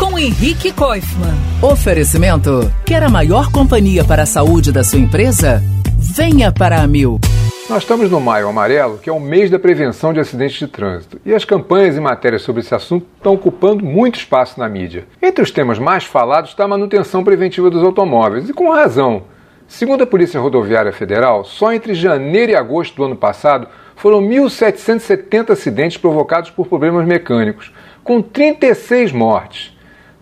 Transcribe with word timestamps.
com 0.00 0.18
Henrique 0.18 0.72
Koifman. 0.72 1.34
Oferecimento: 1.60 2.72
quer 2.86 3.02
a 3.02 3.10
maior 3.10 3.52
companhia 3.52 4.02
para 4.02 4.22
a 4.22 4.26
saúde 4.26 4.72
da 4.72 4.82
sua 4.82 4.98
empresa? 4.98 5.62
Venha 5.98 6.50
para 6.50 6.80
a 6.80 6.86
Mil. 6.86 7.20
Nós 7.68 7.82
estamos 7.82 8.10
no 8.10 8.18
Maio 8.18 8.48
Amarelo, 8.48 8.96
que 8.96 9.10
é 9.10 9.12
o 9.12 9.20
mês 9.20 9.50
da 9.50 9.58
prevenção 9.58 10.12
de 10.14 10.18
acidentes 10.18 10.58
de 10.58 10.66
trânsito, 10.66 11.20
e 11.24 11.34
as 11.34 11.44
campanhas 11.44 11.96
e 11.96 12.00
matérias 12.00 12.42
sobre 12.42 12.62
esse 12.62 12.74
assunto 12.74 13.06
estão 13.14 13.34
ocupando 13.34 13.84
muito 13.84 14.18
espaço 14.18 14.58
na 14.58 14.68
mídia. 14.68 15.06
Entre 15.22 15.44
os 15.44 15.50
temas 15.50 15.78
mais 15.78 16.04
falados 16.04 16.50
está 16.50 16.64
a 16.64 16.68
manutenção 16.68 17.22
preventiva 17.22 17.70
dos 17.70 17.84
automóveis, 17.84 18.48
e 18.48 18.54
com 18.54 18.72
razão. 18.72 19.24
Segundo 19.68 20.02
a 20.02 20.06
Polícia 20.06 20.40
Rodoviária 20.40 20.92
Federal, 20.92 21.44
só 21.44 21.72
entre 21.72 21.94
janeiro 21.94 22.52
e 22.52 22.56
agosto 22.56 22.96
do 22.96 23.04
ano 23.04 23.16
passado 23.16 23.68
foram 23.94 24.20
1.770 24.22 25.50
acidentes 25.50 25.98
provocados 25.98 26.50
por 26.50 26.66
problemas 26.66 27.06
mecânicos, 27.06 27.70
com 28.02 28.22
36 28.22 29.12
mortes. 29.12 29.78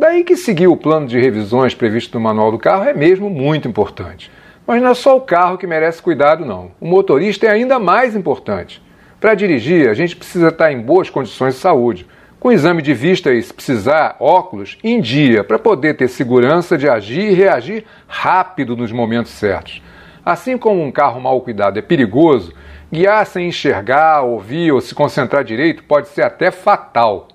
Daí 0.00 0.24
que 0.24 0.34
seguir 0.34 0.66
o 0.66 0.78
plano 0.78 1.06
de 1.06 1.20
revisões 1.20 1.74
previsto 1.74 2.14
no 2.14 2.24
manual 2.24 2.50
do 2.50 2.58
carro 2.58 2.84
é 2.84 2.94
mesmo 2.94 3.28
muito 3.28 3.68
importante. 3.68 4.32
Mas 4.66 4.80
não 4.80 4.92
é 4.92 4.94
só 4.94 5.14
o 5.14 5.20
carro 5.20 5.58
que 5.58 5.66
merece 5.66 6.00
cuidado, 6.00 6.42
não. 6.42 6.70
O 6.80 6.86
motorista 6.86 7.44
é 7.44 7.50
ainda 7.50 7.78
mais 7.78 8.16
importante. 8.16 8.82
Para 9.20 9.34
dirigir, 9.34 9.90
a 9.90 9.92
gente 9.92 10.16
precisa 10.16 10.48
estar 10.48 10.72
em 10.72 10.80
boas 10.80 11.10
condições 11.10 11.52
de 11.52 11.60
saúde, 11.60 12.06
com 12.38 12.50
exame 12.50 12.80
de 12.80 12.94
vista 12.94 13.30
e, 13.30 13.42
se 13.42 13.52
precisar, 13.52 14.16
óculos 14.18 14.78
em 14.82 15.02
dia, 15.02 15.44
para 15.44 15.58
poder 15.58 15.92
ter 15.98 16.08
segurança 16.08 16.78
de 16.78 16.88
agir 16.88 17.32
e 17.32 17.34
reagir 17.34 17.84
rápido 18.08 18.74
nos 18.74 18.90
momentos 18.90 19.32
certos. 19.32 19.82
Assim 20.24 20.56
como 20.56 20.82
um 20.82 20.90
carro 20.90 21.20
mal 21.20 21.38
cuidado 21.42 21.78
é 21.78 21.82
perigoso, 21.82 22.54
guiar 22.90 23.26
sem 23.26 23.48
enxergar, 23.48 24.22
ouvir 24.22 24.72
ou 24.72 24.80
se 24.80 24.94
concentrar 24.94 25.44
direito 25.44 25.84
pode 25.84 26.08
ser 26.08 26.22
até 26.22 26.50
fatal. 26.50 27.28